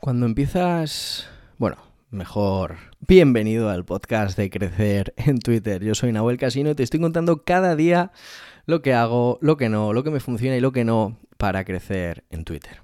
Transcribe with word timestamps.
Cuando 0.00 0.24
empiezas, 0.24 1.28
bueno, 1.58 1.76
mejor, 2.10 2.78
bienvenido 3.00 3.68
al 3.68 3.84
podcast 3.84 4.34
de 4.34 4.48
Crecer 4.48 5.12
en 5.18 5.38
Twitter. 5.38 5.84
Yo 5.84 5.94
soy 5.94 6.10
Nahuel 6.10 6.38
Casino 6.38 6.70
y 6.70 6.74
te 6.74 6.82
estoy 6.82 7.00
contando 7.00 7.44
cada 7.44 7.76
día 7.76 8.10
lo 8.64 8.80
que 8.80 8.94
hago, 8.94 9.38
lo 9.42 9.58
que 9.58 9.68
no, 9.68 9.92
lo 9.92 10.02
que 10.02 10.10
me 10.10 10.20
funciona 10.20 10.56
y 10.56 10.60
lo 10.60 10.72
que 10.72 10.86
no 10.86 11.18
para 11.36 11.66
crecer 11.66 12.24
en 12.30 12.44
Twitter. 12.44 12.80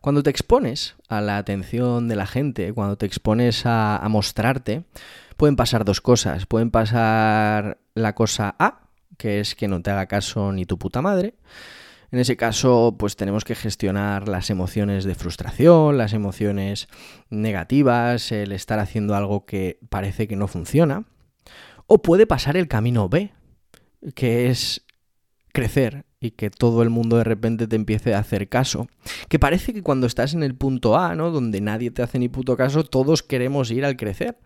Cuando 0.00 0.22
te 0.22 0.30
expones 0.30 0.94
a 1.08 1.20
la 1.20 1.36
atención 1.36 2.08
de 2.08 2.16
la 2.16 2.26
gente, 2.26 2.72
cuando 2.72 2.96
te 2.96 3.04
expones 3.04 3.66
a, 3.66 3.98
a 3.98 4.08
mostrarte, 4.08 4.84
pueden 5.36 5.54
pasar 5.54 5.84
dos 5.84 6.00
cosas. 6.00 6.46
Pueden 6.46 6.70
pasar 6.70 7.76
la 7.92 8.14
cosa 8.14 8.56
A, 8.58 8.88
que 9.18 9.38
es 9.38 9.54
que 9.54 9.68
no 9.68 9.82
te 9.82 9.90
haga 9.90 10.06
caso 10.06 10.50
ni 10.50 10.64
tu 10.64 10.78
puta 10.78 11.02
madre, 11.02 11.34
en 12.14 12.20
ese 12.20 12.36
caso, 12.36 12.94
pues 12.96 13.16
tenemos 13.16 13.42
que 13.42 13.56
gestionar 13.56 14.28
las 14.28 14.48
emociones 14.48 15.02
de 15.02 15.16
frustración, 15.16 15.98
las 15.98 16.12
emociones 16.12 16.86
negativas, 17.28 18.30
el 18.30 18.52
estar 18.52 18.78
haciendo 18.78 19.16
algo 19.16 19.46
que 19.46 19.80
parece 19.88 20.28
que 20.28 20.36
no 20.36 20.46
funciona. 20.46 21.06
O 21.88 22.02
puede 22.02 22.28
pasar 22.28 22.56
el 22.56 22.68
camino 22.68 23.08
B, 23.08 23.32
que 24.14 24.48
es 24.48 24.86
crecer 25.52 26.04
y 26.20 26.30
que 26.30 26.50
todo 26.50 26.84
el 26.84 26.90
mundo 26.90 27.16
de 27.16 27.24
repente 27.24 27.66
te 27.66 27.74
empiece 27.74 28.14
a 28.14 28.20
hacer 28.20 28.48
caso. 28.48 28.86
Que 29.28 29.40
parece 29.40 29.74
que 29.74 29.82
cuando 29.82 30.06
estás 30.06 30.34
en 30.34 30.44
el 30.44 30.54
punto 30.54 30.96
A, 30.96 31.16
¿no? 31.16 31.32
Donde 31.32 31.60
nadie 31.60 31.90
te 31.90 32.02
hace 32.04 32.20
ni 32.20 32.28
puto 32.28 32.56
caso, 32.56 32.84
todos 32.84 33.24
queremos 33.24 33.72
ir 33.72 33.84
al 33.84 33.96
crecer. 33.96 34.38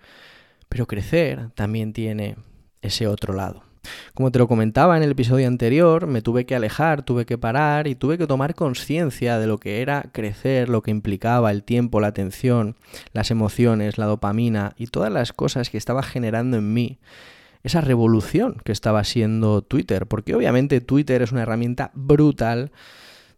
Pero 0.71 0.87
crecer 0.87 1.51
también 1.51 1.93
tiene 1.93 2.37
ese 2.81 3.07
otro 3.07 3.35
lado. 3.35 3.68
Como 4.15 4.31
te 4.31 4.39
lo 4.39 4.49
comentaba 4.49 4.97
en 4.97 5.03
el 5.03 5.13
episodio 5.13 5.47
anterior, 5.47 6.07
me 6.07 6.23
tuve 6.23 6.47
que 6.47 6.55
alejar, 6.55 7.03
tuve 7.03 7.27
que 7.27 7.39
parar 7.39 7.87
y 7.87 7.95
tuve 7.95 8.19
que 8.19 8.27
tomar 8.27 8.55
conciencia 8.55 9.39
de 9.39 9.47
lo 9.47 9.59
que 9.59 9.83
era 9.83 10.11
crecer, 10.13 10.69
lo 10.69 10.83
que 10.83 10.91
implicaba 10.91 11.51
el 11.51 11.63
tiempo, 11.63 12.01
la 12.01 12.09
atención, 12.09 12.77
las 13.13 13.31
emociones, 13.31 13.99
la 13.99 14.07
dopamina 14.07 14.73
y 14.77 14.87
todas 14.87 15.13
las 15.13 15.33
cosas 15.33 15.71
que 15.71 15.79
estaba 15.79 16.03
generando 16.03 16.57
en 16.57 16.73
mí 16.73 16.99
esa 17.63 17.81
revolución 17.81 18.57
que 18.65 18.73
estaba 18.73 19.05
siendo 19.05 19.63
Twitter, 19.63 20.07
porque 20.07 20.35
obviamente 20.35 20.81
Twitter 20.81 21.23
es 21.23 21.33
una 21.33 21.43
herramienta 21.43 21.91
brutal 21.95 22.71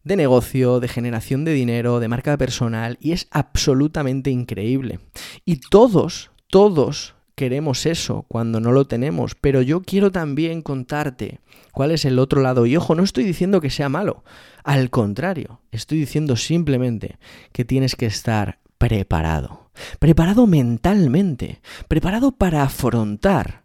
de 0.05 0.17
negocio, 0.17 0.80
de 0.80 0.89
generación 0.89 1.44
de 1.44 1.52
dinero, 1.52 2.00
de 2.00 2.08
marca 2.08 2.36
personal 2.36 2.96
y 3.00 3.12
es 3.12 3.28
absolutamente 3.30 4.30
increíble. 4.30 5.00
Y 5.44 5.56
todos, 5.56 6.30
todos 6.48 7.14
queremos 7.41 7.86
eso 7.86 8.27
cuando 8.28 8.60
no 8.60 8.70
lo 8.70 8.86
tenemos, 8.86 9.34
pero 9.34 9.62
yo 9.62 9.80
quiero 9.80 10.12
también 10.12 10.60
contarte 10.60 11.41
cuál 11.72 11.91
es 11.91 12.05
el 12.05 12.19
otro 12.19 12.42
lado. 12.42 12.66
Y 12.66 12.77
ojo, 12.77 12.94
no 12.94 13.02
estoy 13.02 13.24
diciendo 13.24 13.62
que 13.62 13.70
sea 13.70 13.88
malo, 13.88 14.24
al 14.62 14.91
contrario, 14.91 15.62
estoy 15.70 16.00
diciendo 16.00 16.36
simplemente 16.36 17.16
que 17.52 17.64
tienes 17.64 17.96
que 17.96 18.05
estar 18.05 18.58
preparado, 18.77 19.70
preparado 19.98 20.46
mentalmente, 20.46 21.62
preparado 21.88 22.33
para 22.33 22.62
afrontar 22.62 23.64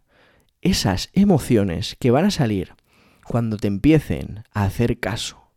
esas 0.62 1.10
emociones 1.12 1.98
que 2.00 2.10
van 2.10 2.24
a 2.24 2.30
salir 2.30 2.72
cuando 3.24 3.58
te 3.58 3.66
empiecen 3.68 4.44
a 4.54 4.64
hacer 4.64 5.00
caso. 5.00 5.50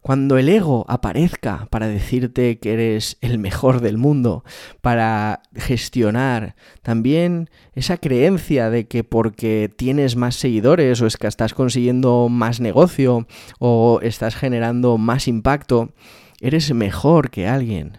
Cuando 0.00 0.38
el 0.38 0.48
ego 0.48 0.86
aparezca 0.88 1.66
para 1.70 1.86
decirte 1.86 2.58
que 2.58 2.72
eres 2.72 3.18
el 3.20 3.38
mejor 3.38 3.80
del 3.80 3.98
mundo, 3.98 4.44
para 4.80 5.42
gestionar 5.54 6.56
también 6.82 7.50
esa 7.74 7.98
creencia 7.98 8.70
de 8.70 8.86
que 8.86 9.04
porque 9.04 9.70
tienes 9.74 10.16
más 10.16 10.36
seguidores 10.36 11.02
o 11.02 11.06
es 11.06 11.18
que 11.18 11.26
estás 11.26 11.52
consiguiendo 11.52 12.28
más 12.30 12.60
negocio 12.60 13.26
o 13.58 14.00
estás 14.02 14.36
generando 14.36 14.96
más 14.96 15.28
impacto, 15.28 15.92
eres 16.40 16.72
mejor 16.72 17.30
que 17.30 17.46
alguien. 17.46 17.98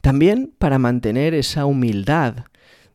También 0.00 0.52
para 0.58 0.78
mantener 0.78 1.34
esa 1.34 1.66
humildad 1.66 2.44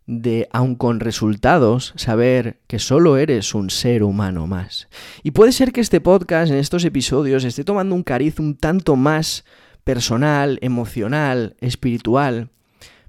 de, 0.08 0.48
aun 0.52 0.76
con 0.76 1.00
resultados, 1.00 1.94
saber 1.98 2.60
que 2.68 2.80
solo 2.80 3.18
eres 3.18 3.54
un 3.54 3.70
ser 3.70 4.04
humano 4.04 4.48
más. 4.48 4.88
Y 5.22 5.32
puede 5.32 5.52
ser 5.52 5.74
que 5.74 5.82
este 5.82 6.02
podcast, 6.02 6.52
en 6.52 6.58
estos 6.58 6.86
episodios, 6.86 7.44
esté 7.44 7.64
tomando 7.64 7.94
un 7.94 8.04
cariz 8.04 8.40
un 8.40 8.56
tanto 8.56 8.96
más 8.96 9.44
personal, 9.84 10.58
emocional, 10.62 11.56
espiritual, 11.60 12.50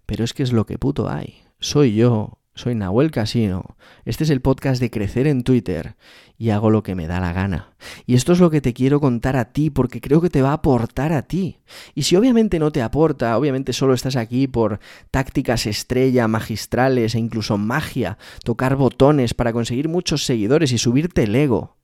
pero 0.07 0.25
es 0.25 0.35
que 0.35 0.43
es 0.43 0.53
lo 0.53 0.67
que 0.67 0.79
puto 0.79 1.09
hay. 1.09 1.43
Soy 1.61 1.95
yo, 1.95 2.38
soy 2.59 2.75
Nahuel 2.75 3.13
Casino. 3.13 3.77
Este 4.05 4.25
es 4.25 4.31
el 4.31 4.41
podcast 4.41 4.81
de 4.81 4.91
Crecer 4.91 5.29
en 5.29 5.45
Twitter 5.45 5.95
y 6.37 6.51
hago 6.51 6.71
lo 6.71 6.83
que 6.83 6.97
me 6.97 7.07
da 7.07 7.21
la 7.21 7.33
gana. 7.33 7.71
Y 8.05 8.15
esto 8.15 8.33
es 8.33 8.41
lo 8.41 8.51
que 8.51 8.61
te 8.61 8.75
quiero 8.75 9.01
contar 9.01 9.37
a 9.37 9.53
ti 9.53 9.71
porque 9.71 10.01
creo 10.01 10.21
que 10.21 10.29
te 10.29 10.43
va 10.43 10.51
a 10.51 10.55
aportar 10.55 11.13
a 11.13 11.23
ti. 11.23 11.61
Y 11.95 12.03
si 12.03 12.17
obviamente 12.17 12.59
no 12.59 12.73
te 12.73 12.83
aporta, 12.83 13.39
obviamente 13.39 13.73
solo 13.73 13.95
estás 13.95 14.17
aquí 14.17 14.49
por 14.49 14.81
tácticas 15.13 15.67
estrella, 15.67 16.27
magistrales 16.27 17.15
e 17.15 17.21
incluso 17.21 17.59
magia, 17.59 18.19
tocar 18.43 18.75
botones 18.75 19.35
para 19.35 19.53
conseguir 19.53 19.89
muchos 19.89 20.25
seguidores 20.25 20.73
y 20.73 20.79
subirte 20.79 21.23
el 21.23 21.37
ego, 21.37 21.77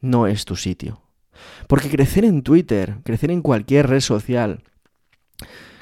no 0.00 0.26
es 0.26 0.44
tu 0.44 0.56
sitio. 0.56 1.02
Porque 1.68 1.88
crecer 1.88 2.24
en 2.24 2.42
Twitter, 2.42 2.96
crecer 3.04 3.30
en 3.30 3.42
cualquier 3.42 3.88
red 3.88 4.00
social, 4.00 4.64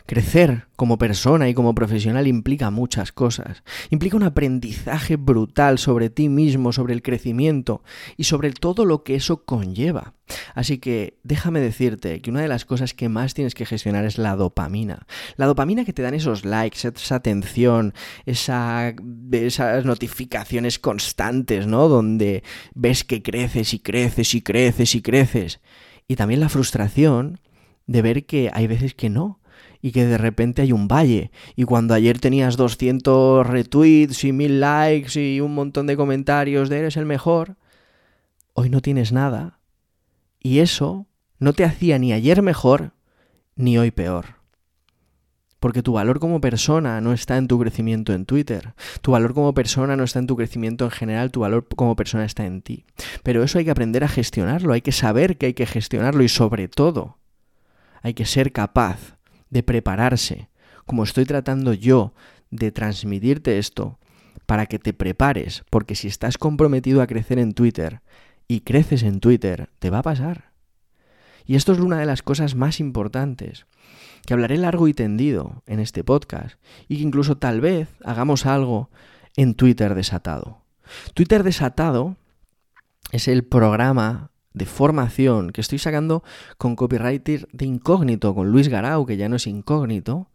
Crecer 0.09 0.69
como 0.75 0.97
persona 0.97 1.51
y 1.51 1.55
como 1.55 1.75
profesional 1.75 2.27
implica 2.27 2.71
muchas 2.71 3.13
cosas. 3.13 3.63
Implica 3.91 4.17
un 4.17 4.23
aprendizaje 4.23 5.17
brutal 5.17 5.79
sobre 5.79 6.09
ti 6.09 6.31
mismo, 6.31 6.73
sobre 6.73 6.95
el 6.95 7.03
crecimiento 7.03 7.83
y 8.17 8.25
sobre 8.25 8.53
todo 8.53 8.87
lo 8.87 9.05
que 9.05 9.17
eso 9.17 9.45
conlleva. 9.45 10.15
Así 10.55 10.79
que 10.79 11.19
déjame 11.25 11.61
decirte 11.61 12.23
que 12.23 12.31
una 12.31 12.41
de 12.41 12.49
las 12.49 12.65
cosas 12.65 12.95
que 12.95 13.11
más 13.11 13.35
tienes 13.35 13.55
que 13.55 13.67
gestionar 13.67 14.07
es 14.07 14.17
la 14.17 14.35
dopamina. 14.35 15.07
La 15.37 15.45
dopamina 15.45 15.85
que 15.85 15.93
te 15.93 16.01
dan 16.01 16.15
esos 16.15 16.47
likes, 16.47 16.89
esa 16.89 17.15
atención, 17.17 17.93
esa, 18.25 18.95
esas 19.31 19.85
notificaciones 19.85 20.79
constantes, 20.79 21.67
¿no? 21.67 21.87
Donde 21.89 22.45
ves 22.75 23.05
que 23.05 23.23
creces 23.23 23.75
y 23.75 23.81
creces 23.81 24.35
y 24.35 24.41
creces 24.41 24.95
y 24.95 25.03
creces. 25.03 25.61
Y 26.07 26.17
también 26.17 26.41
la 26.41 26.49
frustración 26.49 27.41
de 27.87 28.01
ver 28.01 28.25
que 28.25 28.51
hay 28.55 28.67
veces 28.67 28.95
que 28.95 29.11
no 29.11 29.39
y 29.81 29.93
que 29.93 30.07
de 30.07 30.19
repente 30.19 30.63
hay 30.63 30.73
un 30.73 30.89
valle. 30.89 31.31
Y 31.57 31.65
cuando 31.65 31.95
ayer 31.95 32.19
tenías 32.19 32.57
200 32.57 33.47
retweets 33.47 34.25
y 34.25 34.33
1000 34.33 34.61
likes 34.61 35.21
y 35.21 35.41
un 35.41 35.55
montón 35.55 35.87
de 35.87 35.97
comentarios 35.97 36.69
de 36.69 36.79
eres 36.79 36.97
el 36.97 37.07
mejor, 37.07 37.57
hoy 38.55 38.71
no 38.71 38.81
tienes 38.81 39.13
nada. 39.13 39.61
Y 40.41 40.59
eso 40.59 41.07
no 41.39 41.53
te 41.53 41.65
hacía 41.65 41.99
ni 41.99 42.13
ayer 42.13 42.43
mejor 42.43 42.93
ni 43.55 43.79
hoy 43.79 43.91
peor. 43.91 44.39
Porque 45.61 45.83
tu 45.83 45.95
valor 45.95 46.21
como 46.21 46.41
persona 46.41 47.01
no 47.01 47.13
está 47.13 47.37
en 47.37 47.49
tu 47.49 47.59
crecimiento 47.59 48.13
en 48.13 48.27
Twitter. 48.27 48.75
Tu 49.01 49.11
valor 49.11 49.35
como 49.35 49.55
persona 49.55 49.97
no 49.97 50.05
está 50.05 50.21
en 50.21 50.29
tu 50.29 50.37
crecimiento 50.37 50.85
en 50.85 50.93
general, 50.93 51.33
tu 51.33 51.41
valor 51.41 51.67
como 51.75 51.97
persona 51.97 52.25
está 52.25 52.47
en 52.47 52.63
ti. 52.63 52.85
Pero 53.25 53.43
eso 53.43 53.59
hay 53.59 53.65
que 53.65 53.73
aprender 53.73 54.05
a 54.05 54.09
gestionarlo, 54.09 54.73
hay 54.73 54.83
que 54.83 54.93
saber 54.93 55.37
que 55.37 55.47
hay 55.47 55.55
que 55.55 55.67
gestionarlo 55.67 56.23
y 56.23 56.29
sobre 56.29 56.69
todo 56.69 57.19
hay 58.03 58.15
que 58.15 58.25
ser 58.25 58.53
capaz 58.53 59.18
de 59.51 59.63
prepararse, 59.63 60.49
como 60.87 61.05
estoy 61.05 61.25
tratando 61.25 61.73
yo 61.73 62.15
de 62.51 62.73
transmitirte 62.73 63.59
esto, 63.59 63.99
para 64.47 64.67
que 64.67 64.79
te 64.79 64.95
prepares, 64.95 65.65
porque 65.69 65.95
si 65.95 66.09
estás 66.09 66.39
comprometido 66.39 67.03
a 67.03 67.07
crecer 67.07 67.39
en 67.39 67.53
Twitter 67.53 68.01
y 68.47 68.61
creces 68.61 69.03
en 69.03 69.21
Twitter, 69.21 69.69
te 69.79 69.91
va 69.91 69.99
a 69.99 70.03
pasar. 70.03 70.53
Y 71.45 71.55
esto 71.55 71.73
es 71.73 71.79
una 71.79 71.99
de 71.99 72.07
las 72.07 72.23
cosas 72.23 72.55
más 72.55 72.81
importantes, 72.81 73.67
que 74.27 74.35
hablaré 74.35 74.57
largo 74.59 74.89
y 74.89 74.95
tendido 74.95 75.63
en 75.67 75.81
este 75.81 76.05
podcast, 76.05 76.59
y 76.89 76.97
que 76.97 77.03
incluso 77.03 77.37
tal 77.37 77.61
vez 77.61 77.89
hagamos 78.05 78.47
algo 78.47 78.91
en 79.37 79.55
Twitter 79.55 79.95
desatado. 79.95 80.63
Twitter 81.15 81.43
desatado 81.43 82.17
es 83.13 83.29
el 83.29 83.45
programa 83.45 84.31
de 84.59 84.67
formación 84.67 85.51
que 85.51 85.61
estoy 85.61 85.79
sacando 85.79 86.23
con 86.59 86.77
copywriter 86.77 87.49
de 87.53 87.65
incógnito, 87.65 88.35
con 88.35 88.51
Luis 88.51 88.69
Garau, 88.69 89.07
que 89.07 89.17
ya 89.17 89.29
no 89.29 89.37
es 89.37 89.47
incógnito, 89.47 90.29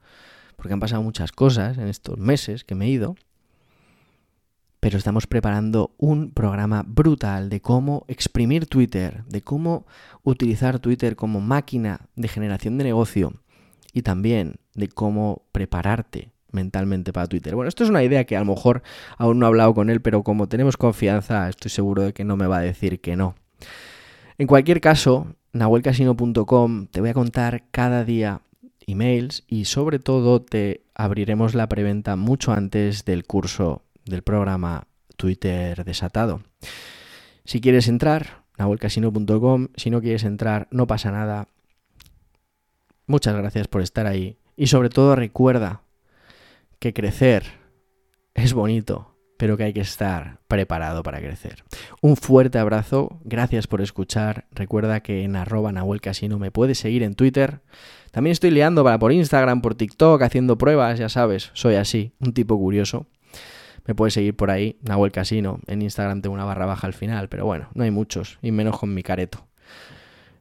porque 0.56 0.74
han 0.74 0.80
pasado 0.80 1.04
muchas 1.04 1.32
cosas 1.32 1.78
en 1.78 1.88
estos 1.88 2.18
meses 2.18 2.64
que 2.64 2.74
me 2.74 2.86
he 2.86 2.90
ido. 2.90 3.16
Pero 4.80 4.98
estamos 4.98 5.28
preparando 5.28 5.94
un 5.98 6.32
programa 6.32 6.84
brutal 6.86 7.50
de 7.50 7.62
cómo 7.62 8.06
exprimir 8.08 8.66
Twitter, 8.66 9.24
de 9.28 9.42
cómo 9.42 9.86
utilizar 10.24 10.80
Twitter 10.80 11.16
como 11.16 11.40
máquina 11.40 12.08
de 12.16 12.28
generación 12.28 12.78
de 12.78 12.84
negocio 12.86 13.34
y 13.94 14.02
también 14.02 14.56
de 14.74 14.90
cómo 14.90 15.44
prepararte 15.52 16.32
mentalmente 16.52 17.12
para 17.14 17.28
Twitter. 17.28 17.56
Bueno, 17.56 17.70
esto 17.70 17.84
es 17.84 17.90
una 17.90 18.04
idea 18.04 18.26
que 18.26 18.38
a 18.38 18.40
lo 18.40 18.46
mejor 18.46 18.84
aún 19.18 19.40
no 19.40 19.46
he 19.46 19.48
hablado 19.48 19.74
con 19.74 19.90
él, 19.90 20.02
pero 20.02 20.24
como 20.24 20.48
tenemos 20.48 20.78
confianza, 20.78 21.50
estoy 21.50 21.72
seguro 21.72 22.04
de 22.04 22.14
que 22.14 22.24
no 22.24 22.38
me 22.38 22.48
va 22.48 22.58
a 22.58 22.62
decir 22.62 23.00
que 23.00 23.16
no. 23.16 23.36
En 24.38 24.48
cualquier 24.48 24.82
caso, 24.82 25.36
nahuelcasino.com 25.52 26.88
te 26.88 27.02
voy 27.02 27.10
a 27.10 27.14
contar 27.14 27.64
cada 27.72 28.04
día 28.04 28.42
emails 28.88 29.44
y 29.48 29.66
sobre 29.66 30.00
todo 30.00 30.42
te 30.42 30.84
abriremos 30.96 31.56
la 31.56 31.70
preventa 31.70 32.16
mucho 32.16 32.52
antes 32.52 33.06
del 33.06 33.26
curso 33.26 33.84
del 34.06 34.24
programa 34.24 34.88
Twitter 35.16 35.86
desatado. 35.86 36.42
Si 37.46 37.62
quieres 37.62 37.88
entrar, 37.88 38.44
nahuelcasino.com, 38.58 39.68
si 39.76 39.90
no 39.90 40.02
quieres 40.02 40.24
entrar, 40.24 40.68
no 40.72 40.88
pasa 40.88 41.12
nada. 41.12 41.48
Muchas 43.06 43.36
gracias 43.36 43.68
por 43.68 43.82
estar 43.82 44.08
ahí 44.08 44.38
Y 44.56 44.68
sobre 44.68 44.90
todo 44.90 45.16
recuerda 45.16 45.82
que 46.80 46.94
crecer 46.94 47.44
es 48.34 48.54
bonito, 48.54 49.13
pero 49.44 49.58
que 49.58 49.66
hay 49.66 49.74
que 49.74 49.82
estar 49.82 50.38
preparado 50.48 51.04
para 51.04 51.20
crecer. 51.20 51.66
Un 52.00 52.16
fuerte 52.16 52.60
abrazo, 52.60 53.20
gracias 53.26 53.68
por 53.68 53.82
escuchar. 53.82 54.46
Recuerda 54.54 55.02
que 55.02 55.26
en 55.26 55.36
arroba 55.36 55.74
Nahuel 55.74 56.00
Casino 56.00 56.40
me 56.40 56.50
puedes 56.50 56.78
seguir 56.78 57.04
en 57.04 57.14
Twitter. 57.14 57.60
También 58.12 58.32
estoy 58.32 58.52
liando 58.52 58.86
para 58.86 58.98
por 59.00 59.12
Instagram, 59.12 59.62
por 59.62 59.76
TikTok, 59.76 60.22
haciendo 60.22 60.58
pruebas, 60.58 60.98
ya 60.98 61.10
sabes, 61.10 61.52
soy 61.52 61.76
así, 61.76 62.14
un 62.22 62.32
tipo 62.32 62.58
curioso. 62.58 63.06
Me 63.86 63.94
puedes 63.94 64.14
seguir 64.14 64.34
por 64.34 64.50
ahí, 64.50 64.80
Nahuel 64.82 65.12
Casino. 65.12 65.60
En 65.68 65.82
Instagram 65.82 66.22
tengo 66.22 66.34
una 66.34 66.46
barra 66.46 66.66
baja 66.66 66.88
al 66.88 66.94
final, 66.94 67.28
pero 67.28 67.46
bueno, 67.46 67.68
no 67.74 67.84
hay 67.84 67.92
muchos, 67.92 68.40
y 68.42 68.54
menos 68.54 68.80
con 68.80 68.94
mi 68.94 69.04
careto. 69.04 69.46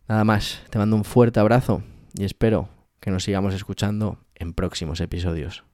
Nada 0.06 0.22
más, 0.22 0.62
te 0.70 0.78
mando 0.78 0.94
un 0.94 1.02
fuerte 1.02 1.40
abrazo 1.40 1.82
y 2.14 2.22
espero 2.22 2.69
que 3.00 3.10
nos 3.10 3.25
sigamos 3.25 3.52
escuchando 3.52 4.20
en 4.37 4.52
próximos 4.52 5.00
episodios. 5.00 5.64